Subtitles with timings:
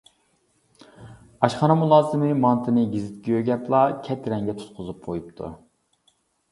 [1.47, 5.55] ئاشخانا مۇلازىمى مانتىنى گېزىتكە يۆگەپلا كەترەنگە تۇتقۇزۇپ قويۇپتۇ.